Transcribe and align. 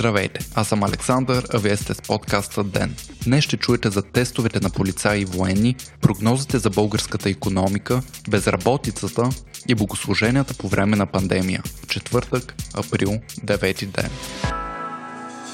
Здравейте, 0.00 0.46
аз 0.54 0.68
съм 0.68 0.82
Александър, 0.82 1.46
а 1.54 1.58
вие 1.58 1.76
сте 1.76 1.94
с 1.94 2.02
подкаста 2.02 2.64
ДЕН. 2.64 2.94
Днес 3.24 3.44
ще 3.44 3.56
чуете 3.56 3.90
за 3.90 4.02
тестовете 4.02 4.60
на 4.60 4.70
полицаи 4.70 5.20
и 5.20 5.24
военни, 5.24 5.76
прогнозите 6.00 6.58
за 6.58 6.70
българската 6.70 7.30
економика, 7.30 8.02
безработицата 8.28 9.28
и 9.68 9.74
богослуженията 9.74 10.54
по 10.54 10.68
време 10.68 10.96
на 10.96 11.06
пандемия. 11.06 11.62
Четвъртък, 11.88 12.54
април, 12.74 13.10
9 13.44 13.86
ден. 13.86 14.10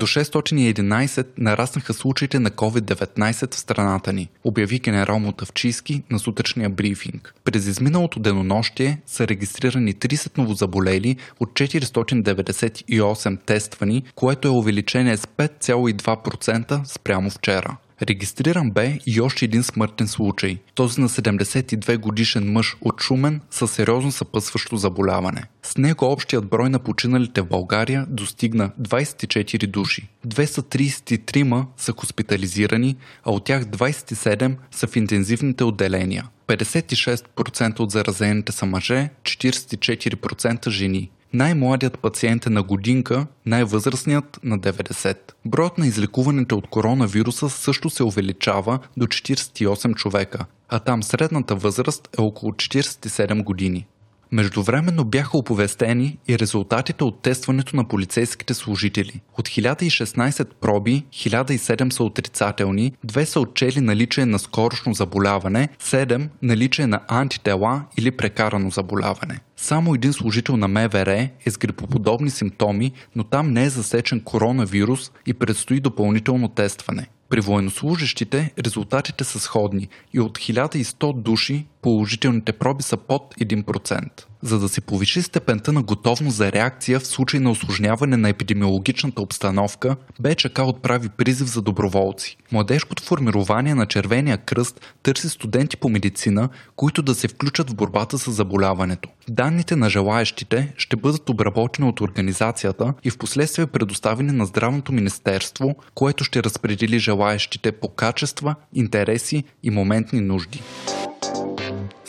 До 0.00 0.06
611 0.06 1.26
нараснаха 1.38 1.94
случаите 1.94 2.38
на 2.38 2.50
COVID-19 2.50 3.54
в 3.54 3.58
страната 3.58 4.12
ни, 4.12 4.28
обяви 4.44 4.78
генерал 4.78 5.18
Мотавчийски 5.18 6.02
на 6.10 6.18
сутрешния 6.18 6.70
брифинг. 6.70 7.34
През 7.44 7.66
изминалото 7.66 8.20
денонощие 8.20 9.00
са 9.06 9.28
регистрирани 9.28 9.94
30 9.94 10.38
новозаболели 10.38 11.16
от 11.40 11.50
498 11.50 13.38
тествани, 13.46 14.02
което 14.14 14.48
е 14.48 14.50
увеличение 14.50 15.16
с 15.16 15.26
5,2% 15.26 16.84
спрямо 16.84 17.30
вчера. 17.30 17.76
Регистриран 18.02 18.70
бе 18.70 18.98
и 19.06 19.20
още 19.20 19.44
един 19.44 19.62
смъртен 19.62 20.08
случай, 20.08 20.58
този 20.74 21.00
на 21.00 21.08
72 21.08 21.98
годишен 21.98 22.52
мъж 22.52 22.76
от 22.80 23.00
Шумен 23.00 23.40
със 23.50 23.70
сериозно 23.70 24.12
съпъсващо 24.12 24.76
заболяване. 24.76 25.42
С 25.62 25.76
него 25.76 26.12
общият 26.12 26.48
брой 26.48 26.70
на 26.70 26.78
починалите 26.78 27.40
в 27.40 27.46
България 27.46 28.06
достигна 28.08 28.70
24 28.82 29.66
души. 29.66 30.08
233 30.26 31.66
са 31.76 31.92
хоспитализирани, 31.92 32.96
а 33.24 33.30
от 33.30 33.44
тях 33.44 33.64
27 33.64 34.56
са 34.70 34.86
в 34.86 34.96
интензивните 34.96 35.64
отделения. 35.64 36.28
56% 36.48 37.80
от 37.80 37.90
заразените 37.90 38.52
са 38.52 38.66
мъже, 38.66 39.10
44% 39.22 40.70
жени. 40.70 41.10
Най-младият 41.32 41.98
пациент 41.98 42.46
е 42.46 42.50
на 42.50 42.62
годинка, 42.62 43.26
най-възрастният 43.46 44.40
на 44.42 44.58
90. 44.58 45.16
Броят 45.44 45.78
на 45.78 45.86
излекуваните 45.86 46.54
от 46.54 46.66
коронавируса 46.66 47.50
също 47.50 47.90
се 47.90 48.04
увеличава 48.04 48.78
до 48.96 49.06
48 49.06 49.94
човека, 49.94 50.46
а 50.68 50.78
там 50.78 51.02
средната 51.02 51.54
възраст 51.54 52.08
е 52.18 52.20
около 52.20 52.52
47 52.52 53.44
години. 53.44 53.86
Междувременно 54.32 55.04
бяха 55.04 55.38
оповестени 55.38 56.18
и 56.28 56.38
резултатите 56.38 57.04
от 57.04 57.22
тестването 57.22 57.76
на 57.76 57.88
полицейските 57.88 58.54
служители. 58.54 59.20
От 59.38 59.48
1016 59.48 60.48
проби, 60.60 61.04
1007 61.12 61.90
са 61.90 62.04
отрицателни, 62.04 62.92
2 63.06 63.24
са 63.24 63.40
отчели 63.40 63.80
наличие 63.80 64.26
на 64.26 64.38
скорошно 64.38 64.94
заболяване, 64.94 65.68
7 65.82 66.28
наличие 66.42 66.86
на 66.86 67.00
антитела 67.08 67.84
или 67.96 68.10
прекарано 68.10 68.70
заболяване. 68.70 69.40
Само 69.56 69.94
един 69.94 70.12
служител 70.12 70.56
на 70.56 70.68
МВР 70.68 71.28
е 71.46 71.50
с 71.50 71.58
грипоподобни 71.58 72.30
симптоми, 72.30 72.92
но 73.16 73.24
там 73.24 73.52
не 73.52 73.64
е 73.64 73.70
засечен 73.70 74.20
коронавирус 74.20 75.10
и 75.26 75.34
предстои 75.34 75.80
допълнително 75.80 76.48
тестване. 76.48 77.08
При 77.28 77.40
военнослужащите 77.40 78.52
резултатите 78.64 79.24
са 79.24 79.40
сходни 79.40 79.88
и 80.14 80.20
от 80.20 80.38
1100 80.38 81.22
души 81.22 81.66
положителните 81.82 82.52
проби 82.52 82.82
са 82.82 82.96
под 82.96 83.34
1%. 83.40 84.24
За 84.42 84.58
да 84.58 84.68
се 84.68 84.80
повиши 84.80 85.22
степента 85.22 85.72
на 85.72 85.82
готовност 85.82 86.36
за 86.36 86.52
реакция 86.52 87.00
в 87.00 87.06
случай 87.06 87.40
на 87.40 87.50
осложняване 87.50 88.16
на 88.16 88.28
епидемиологичната 88.28 89.22
обстановка, 89.22 89.96
БЧК 90.20 90.58
отправи 90.58 91.08
призив 91.08 91.48
за 91.48 91.62
доброволци. 91.62 92.36
Младежкото 92.52 93.02
формирование 93.02 93.74
на 93.74 93.86
Червения 93.86 94.38
кръст 94.38 94.80
търси 95.02 95.28
студенти 95.28 95.76
по 95.76 95.88
медицина, 95.88 96.48
които 96.76 97.02
да 97.02 97.14
се 97.14 97.28
включат 97.28 97.70
в 97.70 97.74
борбата 97.74 98.18
с 98.18 98.30
заболяването. 98.30 99.08
Данните 99.28 99.76
на 99.76 99.90
желаящите 99.90 100.72
ще 100.76 100.96
бъдат 100.96 101.28
обработени 101.28 101.88
от 101.88 102.00
организацията 102.00 102.94
и 103.04 103.10
в 103.10 103.18
последствие 103.18 103.66
предоставени 103.66 104.32
на 104.32 104.46
Здравното 104.46 104.92
министерство, 104.92 105.76
което 105.94 106.24
ще 106.24 106.42
разпредели 106.42 106.98
желаящите 106.98 107.72
по 107.72 107.88
качества, 107.88 108.54
интереси 108.74 109.44
и 109.62 109.70
моментни 109.70 110.20
нужди. 110.20 110.62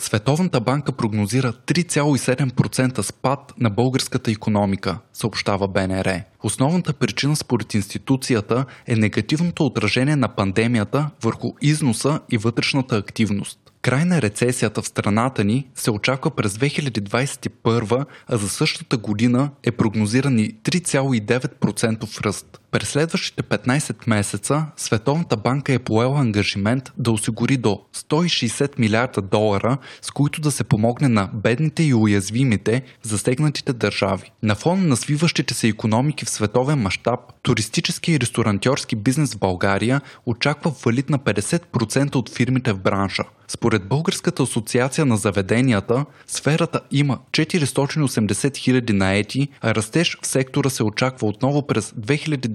Световната 0.02 0.60
банка 0.60 0.92
прогнозира 0.92 1.52
3,7% 1.52 3.02
спад 3.02 3.52
на 3.58 3.70
българската 3.70 4.30
економика, 4.30 4.98
съобщава 5.12 5.68
БНР. 5.68 6.22
Основната 6.42 6.92
причина 6.92 7.36
според 7.36 7.74
институцията 7.74 8.64
е 8.86 8.96
негативното 8.96 9.66
отражение 9.66 10.16
на 10.16 10.28
пандемията 10.28 11.10
върху 11.22 11.52
износа 11.60 12.20
и 12.30 12.38
вътрешната 12.38 12.96
активност. 12.96 13.58
Край 13.82 14.04
на 14.04 14.22
рецесията 14.22 14.82
в 14.82 14.86
страната 14.86 15.44
ни 15.44 15.68
се 15.74 15.90
очаква 15.90 16.30
през 16.30 16.54
2021, 16.54 18.04
а 18.26 18.36
за 18.36 18.48
същата 18.48 18.96
година 18.96 19.50
е 19.62 19.72
прогнозиран 19.72 20.38
и 20.38 20.54
3,9% 20.54 22.24
ръст. 22.24 22.61
През 22.72 22.88
следващите 22.88 23.42
15 23.42 23.96
месеца 24.06 24.66
Световната 24.76 25.36
банка 25.36 25.72
е 25.72 25.78
поела 25.78 26.20
ангажимент 26.20 26.92
да 26.98 27.12
осигури 27.12 27.56
до 27.56 27.80
160 27.96 28.78
милиарда 28.78 29.22
долара, 29.22 29.78
с 30.02 30.10
които 30.10 30.40
да 30.40 30.50
се 30.50 30.64
помогне 30.64 31.08
на 31.08 31.30
бедните 31.34 31.82
и 31.82 31.94
уязвимите 31.94 32.82
засегнатите 33.02 33.72
държави. 33.72 34.32
На 34.42 34.54
фона 34.54 34.82
на 34.82 34.96
свиващите 34.96 35.54
се 35.54 35.68
економики 35.68 36.24
в 36.24 36.30
световен 36.30 36.78
мащаб, 36.78 37.20
туристически 37.42 38.12
и 38.12 38.20
ресторантьорски 38.20 38.96
бизнес 38.96 39.34
в 39.34 39.38
България 39.38 40.00
очаква 40.26 40.74
валит 40.84 41.10
на 41.10 41.18
50% 41.18 42.14
от 42.16 42.34
фирмите 42.36 42.72
в 42.72 42.78
бранша. 42.78 43.24
Според 43.48 43.84
Българската 43.84 44.42
асоциация 44.42 45.06
на 45.06 45.16
заведенията, 45.16 46.04
сферата 46.26 46.80
има 46.90 47.18
480 47.32 48.56
хиляди 48.56 48.92
наети, 48.92 49.48
а 49.60 49.74
растеж 49.74 50.18
в 50.22 50.26
сектора 50.26 50.70
се 50.70 50.82
очаква 50.82 51.28
отново 51.28 51.66
през 51.66 51.92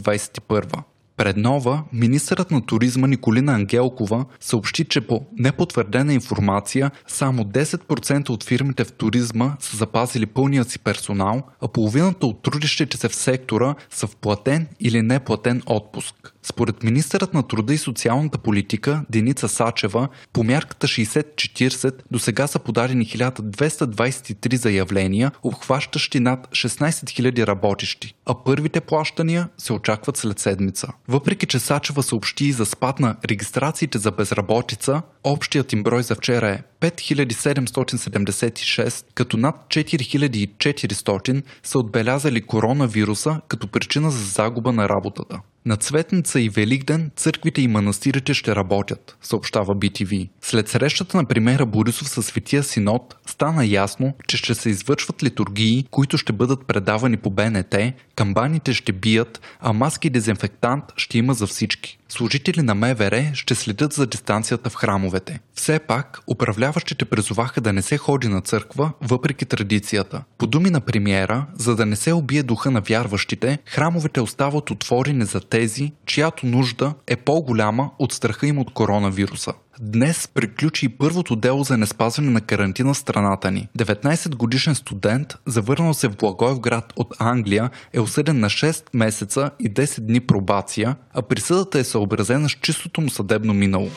2021. 0.08 0.84
Пред 1.18 1.38
нова, 1.38 1.84
министърът 1.94 2.52
на 2.52 2.66
туризма 2.66 3.08
Николина 3.08 3.54
Ангелкова 3.54 4.26
съобщи, 4.40 4.86
че 4.86 5.02
по 5.02 5.26
непотвърдена 5.38 6.14
информация 6.14 6.92
само 7.08 7.44
10% 7.44 8.30
от 8.30 8.44
фирмите 8.44 8.84
в 8.84 8.92
туризма 8.92 9.56
са 9.60 9.78
запазили 9.78 10.26
пълния 10.26 10.64
си 10.64 10.80
персонал, 10.80 11.42
а 11.62 11.68
половината 11.68 12.28
от 12.28 12.42
трудещите 12.42 12.98
се 12.98 13.10
в 13.10 13.16
сектора 13.16 13.76
са 13.90 14.08
в 14.08 14.16
платен 14.16 14.68
или 14.80 15.02
неплатен 15.02 15.62
отпуск. 15.66 16.34
Според 16.50 16.84
министърът 16.84 17.34
на 17.34 17.44
труда 17.44 17.74
и 17.74 17.78
социалната 17.78 18.38
политика 18.38 19.06
Деница 19.10 19.48
Сачева, 19.48 20.08
по 20.34 20.44
мярката 20.44 20.88
60-40 20.88 21.94
до 22.12 22.20
сега 22.20 22.48
са 22.48 22.60
подадени 22.60 23.06
1223 23.06 24.56
заявления, 24.56 25.32
обхващащи 25.44 26.20
над 26.20 26.48
16 26.48 26.90
000 26.90 27.48
работещи, 27.48 28.14
а 28.26 28.44
първите 28.44 28.82
плащания 28.82 29.50
се 29.58 29.74
очакват 29.74 30.18
след 30.18 30.40
седмица. 30.40 30.88
Въпреки, 31.08 31.46
че 31.46 31.60
Сачева 31.60 32.04
съобщи 32.04 32.46
и 32.46 32.52
за 32.52 32.66
спад 32.66 33.00
на 33.00 33.16
регистрациите 33.26 33.98
за 33.98 34.12
безработица, 34.12 35.02
общият 35.24 35.74
им 35.74 35.84
брой 35.84 36.04
за 36.04 36.16
вчера 36.16 36.50
е 36.50 36.64
5776, 36.82 39.06
като 39.14 39.38
над 39.38 39.56
4400 39.70 41.44
са 41.64 41.80
отбелязали 41.80 42.42
коронавируса 42.42 43.42
като 43.48 43.68
причина 43.68 44.12
за 44.12 44.26
загуба 44.26 44.72
на 44.72 44.90
работата. 44.90 45.40
На 45.68 45.78
Цветница 45.78 46.42
и 46.42 46.50
Великден 46.50 47.12
църквите 47.16 47.62
и 47.62 47.68
манастирите 47.68 48.34
ще 48.34 48.56
работят, 48.56 49.18
съобщава 49.22 49.76
BTV. 49.76 50.30
След 50.42 50.70
срещата 50.70 51.18
на 51.18 51.26
премера 51.26 51.66
Борисов 51.66 52.10
със 52.10 52.26
Светия 52.26 52.64
Синод 52.64 53.16
стана 53.26 53.66
ясно, 53.66 54.14
че 54.28 54.38
ще 54.38 54.56
се 54.56 54.70
извършват 54.70 55.24
литургии, 55.24 55.86
които 55.92 56.18
ще 56.18 56.34
бъдат 56.34 56.68
предавани 56.68 57.18
по 57.18 57.30
БНТ, 57.30 57.76
камбаните 58.16 58.74
ще 58.74 58.92
бият, 58.92 59.42
а 59.60 59.74
маски 59.74 60.08
и 60.08 60.10
дезинфектант 60.10 60.84
ще 60.98 61.18
има 61.18 61.34
за 61.34 61.48
всички. 61.48 61.98
Служители 62.10 62.62
на 62.62 62.76
МВР 62.76 63.32
ще 63.34 63.56
следят 63.56 63.94
за 63.94 64.08
дистанцията 64.08 64.70
в 64.70 64.76
храмовете. 64.76 65.40
Все 65.54 65.80
пак, 65.80 66.20
управляващите 66.28 67.06
призоваха 67.06 67.62
да 67.62 67.74
не 67.74 67.82
се 67.82 67.98
ходи 67.98 68.28
на 68.28 68.42
църква, 68.42 68.92
въпреки 69.02 69.46
традицията. 69.46 70.24
По 70.38 70.48
думи 70.48 70.70
на 70.70 70.82
премиера, 70.82 71.46
за 71.56 71.76
да 71.76 71.86
не 71.86 71.96
се 71.96 72.14
убие 72.14 72.44
духа 72.44 72.72
на 72.72 72.82
вярващите, 72.82 73.60
храмовете 73.66 74.22
остават 74.22 74.72
отворени 74.72 75.26
за 75.26 75.40
тези, 75.58 75.92
чиято 76.06 76.46
нужда 76.46 76.94
е 77.08 77.16
по-голяма 77.16 77.90
от 78.00 78.14
страха 78.14 78.48
им 78.48 78.60
от 78.60 78.74
коронавируса. 78.74 79.54
Днес 79.80 80.28
приключи 80.28 80.90
първото 80.90 81.36
дело 81.36 81.64
за 81.64 81.78
неспазване 81.78 82.30
на 82.30 82.42
карантина 82.42 82.94
в 82.94 82.98
страната 82.98 83.52
ни. 83.52 83.68
19 83.78 84.36
годишен 84.36 84.76
студент, 84.76 85.36
завърнал 85.46 85.94
се 85.94 86.08
в 86.08 86.18
Благоевград 86.18 86.94
от 86.96 87.14
Англия, 87.20 87.70
е 87.94 88.00
осъден 88.00 88.40
на 88.40 88.50
6 88.50 88.84
месеца 88.94 89.52
и 89.60 89.74
10 89.74 90.00
дни 90.00 90.20
пробация, 90.20 90.96
а 91.14 91.22
присъдата 91.22 91.80
е 91.80 91.84
съобразена 91.84 92.50
с 92.50 92.54
чистото 92.54 93.02
му 93.02 93.10
съдебно 93.10 93.54
минало 93.54 93.90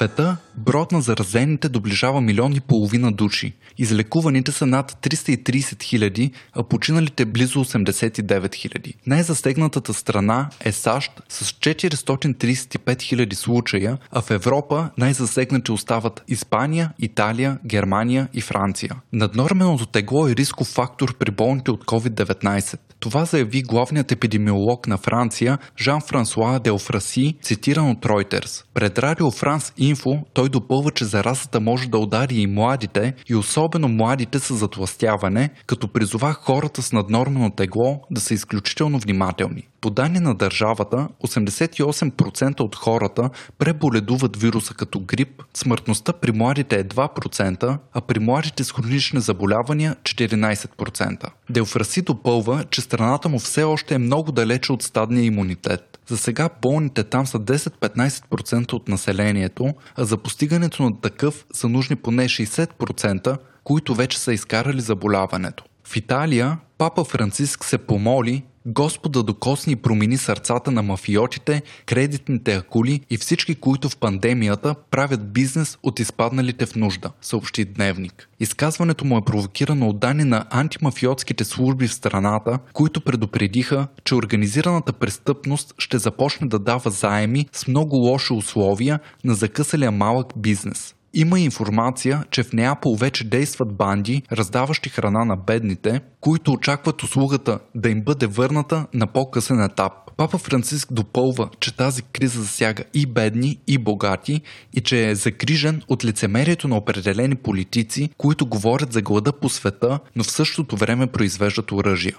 света 0.00 0.36
броят 0.56 0.92
на 0.92 1.00
заразените 1.00 1.68
доближава 1.68 2.20
милион 2.20 2.52
и 2.52 2.60
половина 2.60 3.12
души. 3.12 3.52
Излекуваните 3.78 4.52
са 4.52 4.66
над 4.66 4.92
330 4.92 5.82
хиляди, 5.82 6.30
а 6.52 6.62
починалите 6.62 7.24
близо 7.24 7.64
89 7.64 8.54
хиляди. 8.54 8.94
Най-засегнатата 9.06 9.94
страна 9.94 10.50
е 10.60 10.72
САЩ 10.72 11.12
с 11.28 11.44
435 11.44 13.02
хиляди 13.02 13.36
случая, 13.36 13.98
а 14.12 14.20
в 14.20 14.30
Европа 14.30 14.90
най-засегнати 14.98 15.72
остават 15.72 16.22
Испания, 16.28 16.92
Италия, 16.98 17.58
Германия 17.66 18.28
и 18.34 18.40
Франция. 18.40 18.96
Наднорменото 19.12 19.86
тегло 19.86 20.28
е 20.28 20.36
рисков 20.36 20.68
фактор 20.68 21.14
при 21.18 21.30
болните 21.30 21.70
от 21.70 21.84
COVID-19. 21.84 22.78
Това 23.00 23.24
заяви 23.24 23.62
главният 23.62 24.12
епидемиолог 24.12 24.86
на 24.86 24.98
Франция 24.98 25.58
Жан-Франсуа 25.78 26.58
Делфраси, 26.58 27.36
цитиран 27.42 27.90
от 27.90 27.98
Reuters. 27.98 28.64
Пред 28.74 28.98
Радио 28.98 29.30
Франс 29.30 29.72
Инфо 29.90 30.18
той 30.34 30.48
допълва, 30.48 30.90
че 30.90 31.04
заразата 31.04 31.60
може 31.60 31.88
да 31.88 31.98
удари 31.98 32.34
и 32.34 32.46
младите, 32.46 33.14
и 33.28 33.34
особено 33.34 33.88
младите 33.88 34.38
с 34.38 34.54
затластяване, 34.54 35.50
като 35.66 35.88
призова 35.88 36.32
хората 36.32 36.82
с 36.82 36.92
наднормено 36.92 37.50
тегло 37.50 38.00
да 38.10 38.20
са 38.20 38.34
изключително 38.34 38.98
внимателни. 38.98 39.62
По 39.80 39.90
данни 39.90 40.20
на 40.20 40.34
държавата, 40.34 41.08
88% 41.26 42.60
от 42.60 42.76
хората 42.76 43.30
преболедуват 43.58 44.36
вируса 44.36 44.74
като 44.74 45.00
грип, 45.00 45.42
смъртността 45.54 46.12
при 46.12 46.32
младите 46.32 46.76
е 46.76 46.84
2%, 46.84 47.78
а 47.92 48.00
при 48.00 48.20
младите 48.20 48.64
с 48.64 48.72
хронични 48.72 49.20
заболявания 49.20 49.96
14%. 50.02 51.26
Делфраси 51.50 52.02
допълва, 52.02 52.64
че 52.70 52.80
страната 52.80 53.28
му 53.28 53.38
все 53.38 53.62
още 53.62 53.94
е 53.94 53.98
много 53.98 54.32
далече 54.32 54.72
от 54.72 54.82
стадния 54.82 55.24
имунитет. 55.24 55.89
За 56.10 56.16
сега 56.16 56.48
болните 56.62 57.04
там 57.04 57.26
са 57.26 57.38
10-15% 57.38 58.72
от 58.72 58.88
населението, 58.88 59.74
а 59.96 60.04
за 60.04 60.16
постигането 60.16 60.82
на 60.82 61.00
такъв 61.00 61.46
са 61.52 61.68
нужни 61.68 61.96
поне 61.96 62.24
60%, 62.24 63.38
които 63.64 63.94
вече 63.94 64.18
са 64.18 64.32
изкарали 64.32 64.80
заболяването. 64.80 65.64
В 65.84 65.96
Италия 65.96 66.58
папа 66.78 67.04
Франциск 67.04 67.64
се 67.64 67.78
помоли 67.78 68.44
Господа 68.66 69.22
докосни 69.22 69.72
и 69.72 69.76
промени 69.76 70.16
сърцата 70.16 70.70
на 70.70 70.82
мафиотите, 70.82 71.62
кредитните 71.86 72.54
акули 72.54 73.00
и 73.10 73.16
всички, 73.16 73.54
които 73.54 73.88
в 73.88 73.96
пандемията 73.96 74.74
правят 74.90 75.32
бизнес 75.32 75.78
от 75.82 76.00
изпадналите 76.00 76.66
в 76.66 76.76
нужда, 76.76 77.10
съобщи 77.20 77.64
Дневник. 77.64 78.28
Изказването 78.40 79.04
му 79.04 79.18
е 79.18 79.24
провокирано 79.24 79.88
от 79.88 79.98
данни 79.98 80.24
на 80.24 80.46
антимафиотските 80.50 81.44
служби 81.44 81.88
в 81.88 81.94
страната, 81.94 82.58
които 82.72 83.00
предупредиха, 83.00 83.86
че 84.04 84.14
организираната 84.14 84.92
престъпност 84.92 85.74
ще 85.78 85.98
започне 85.98 86.48
да 86.48 86.58
дава 86.58 86.90
заеми 86.90 87.46
с 87.52 87.66
много 87.66 87.96
лоши 87.96 88.32
условия 88.32 89.00
на 89.24 89.34
закъсалия 89.34 89.90
малък 89.90 90.26
бизнес. 90.36 90.94
Има 91.14 91.40
информация, 91.40 92.24
че 92.30 92.42
в 92.42 92.52
Неапол 92.52 92.96
вече 92.96 93.24
действат 93.24 93.76
банди, 93.76 94.22
раздаващи 94.32 94.88
храна 94.88 95.24
на 95.24 95.36
бедните, 95.36 96.00
които 96.20 96.52
очакват 96.52 97.02
услугата 97.02 97.58
да 97.74 97.88
им 97.88 98.02
бъде 98.02 98.26
върната 98.26 98.86
на 98.94 99.06
по-късен 99.06 99.62
етап. 99.62 99.92
Папа 100.16 100.38
Франциск 100.38 100.92
допълва, 100.92 101.48
че 101.60 101.76
тази 101.76 102.02
криза 102.02 102.42
засяга 102.42 102.84
и 102.94 103.06
бедни, 103.06 103.58
и 103.66 103.78
богати 103.78 104.40
и 104.74 104.80
че 104.80 105.08
е 105.08 105.14
загрижен 105.14 105.82
от 105.88 106.04
лицемерието 106.04 106.68
на 106.68 106.76
определени 106.76 107.34
политици, 107.34 108.10
които 108.18 108.46
говорят 108.46 108.92
за 108.92 109.02
глада 109.02 109.32
по 109.32 109.48
света, 109.48 109.98
но 110.16 110.24
в 110.24 110.30
същото 110.30 110.76
време 110.76 111.06
произвеждат 111.06 111.72
оръжия. 111.72 112.16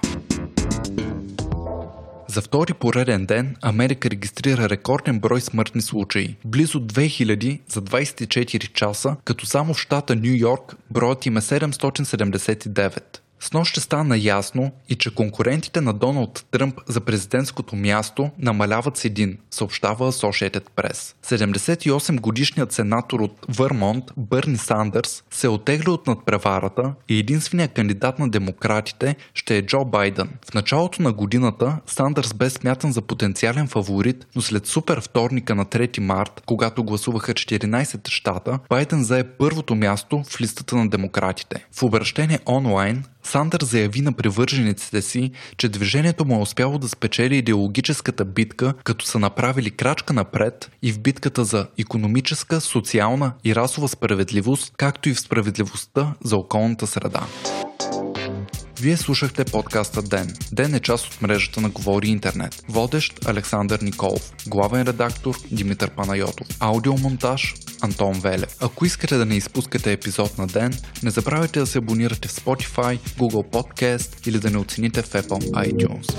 За 2.31 2.41
втори 2.41 2.73
пореден 2.73 3.25
ден 3.25 3.55
Америка 3.61 4.09
регистрира 4.09 4.69
рекорден 4.69 5.19
брой 5.19 5.41
смъртни 5.41 5.81
случаи. 5.81 6.35
Близо 6.45 6.79
2000 6.79 7.59
за 7.67 7.81
24 7.81 8.73
часа, 8.73 9.15
като 9.25 9.45
само 9.45 9.73
в 9.73 9.79
щата 9.79 10.15
Нью 10.15 10.35
Йорк 10.35 10.75
броят 10.91 11.25
им 11.25 11.37
е 11.37 11.41
779. 11.41 13.20
С 13.43 13.53
нощ 13.53 13.71
ще 13.71 13.79
стана 13.79 14.17
ясно 14.17 14.71
и 14.89 14.95
че 14.95 15.15
конкурентите 15.15 15.81
на 15.81 15.93
Доналд 15.93 16.45
Тръмп 16.51 16.79
за 16.87 17.01
президентското 17.01 17.75
място 17.75 18.29
намаляват 18.39 18.97
с 18.97 19.05
един, 19.05 19.37
съобщава 19.51 20.11
Associated 20.11 20.63
Press. 20.75 21.15
78 21.25 22.19
годишният 22.19 22.71
сенатор 22.71 23.19
от 23.19 23.45
Върмонт 23.49 24.03
Бърни 24.17 24.57
Сандърс 24.57 25.23
се 25.31 25.47
отегля 25.47 25.91
от 25.91 26.07
надпреварата 26.07 26.93
и 27.09 27.19
единственият 27.19 27.73
кандидат 27.73 28.19
на 28.19 28.29
демократите 28.29 29.15
ще 29.33 29.57
е 29.57 29.65
Джо 29.65 29.85
Байден. 29.85 30.29
В 30.51 30.53
началото 30.53 31.01
на 31.01 31.13
годината 31.13 31.77
Сандърс 31.85 32.33
бе 32.33 32.49
смятан 32.49 32.91
за 32.91 33.01
потенциален 33.01 33.67
фаворит, 33.67 34.27
но 34.35 34.41
след 34.41 34.67
супер 34.67 35.01
вторника 35.01 35.55
на 35.55 35.65
3 35.65 35.99
март, 35.99 36.43
когато 36.45 36.83
гласуваха 36.83 37.33
14 37.33 38.09
щата, 38.09 38.59
Байден 38.69 39.03
зае 39.03 39.23
първото 39.23 39.75
място 39.75 40.23
в 40.29 40.41
листата 40.41 40.75
на 40.75 40.89
демократите. 40.89 41.65
В 41.71 41.83
обращение 41.83 42.39
онлайн 42.47 43.03
Сандър 43.23 43.63
заяви 43.63 44.01
на 44.01 44.13
привържениците 44.13 45.01
си, 45.01 45.31
че 45.57 45.69
движението 45.69 46.25
му 46.25 46.35
е 46.35 46.41
успяло 46.41 46.77
да 46.77 46.89
спечели 46.89 47.37
идеологическата 47.37 48.25
битка, 48.25 48.73
като 48.83 49.05
са 49.05 49.19
направили 49.19 49.71
крачка 49.71 50.13
напред 50.13 50.71
и 50.81 50.91
в 50.91 50.99
битката 50.99 51.45
за 51.45 51.67
економическа, 51.77 52.61
социална 52.61 53.33
и 53.43 53.55
расова 53.55 53.87
справедливост, 53.87 54.73
както 54.77 55.09
и 55.09 55.13
в 55.13 55.19
справедливостта 55.19 56.13
за 56.23 56.37
околната 56.37 56.87
среда. 56.87 57.21
Вие 58.81 58.97
слушахте 58.97 59.45
подкаста 59.45 60.01
Ден. 60.01 60.33
Ден 60.51 60.75
е 60.75 60.79
част 60.79 61.07
от 61.07 61.21
мрежата 61.21 61.61
на 61.61 61.69
Говори 61.69 62.07
Интернет. 62.07 62.63
Водещ 62.69 63.25
Александър 63.25 63.79
Николов. 63.81 64.33
Главен 64.47 64.87
редактор 64.87 65.35
Димитър 65.51 65.89
Панайотов. 65.89 66.47
Аудиомонтаж 66.59 67.55
Антон 67.81 68.19
Велев. 68.19 68.55
Ако 68.61 68.85
искате 68.85 69.17
да 69.17 69.25
не 69.25 69.35
изпускате 69.35 69.91
епизод 69.91 70.37
на 70.37 70.47
ден, 70.47 70.73
не 71.03 71.09
забравяйте 71.09 71.59
да 71.59 71.67
се 71.67 71.77
абонирате 71.77 72.27
в 72.27 72.31
Spotify, 72.31 72.99
Google 72.99 73.51
Podcast 73.51 74.27
или 74.27 74.39
да 74.39 74.49
не 74.49 74.57
оцените 74.57 75.01
в 75.01 75.09
Apple 75.09 75.51
iTunes. 75.51 76.15